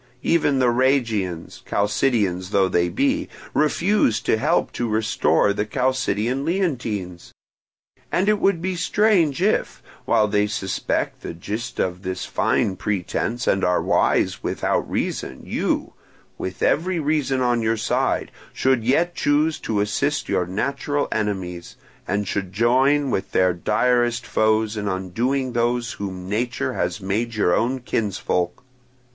[0.23, 7.31] Even the Rhegians, Chalcidians though they be, refuse to help to restore the Chalcidian Leontines;
[8.11, 13.45] and it would be strange if, while they suspect the gist of this fine pretence
[13.45, 15.93] and are wise without reason, you,
[16.35, 21.75] with every reason on your side, should yet choose to assist your natural enemies,
[22.07, 27.55] and should join with their direst foes in undoing those whom nature has made your
[27.55, 28.63] own kinsfolk.